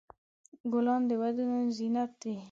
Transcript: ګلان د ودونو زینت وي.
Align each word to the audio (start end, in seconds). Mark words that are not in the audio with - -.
ګلان 0.71 1.01
د 1.09 1.11
ودونو 1.21 1.57
زینت 1.77 2.11
وي. 2.25 2.35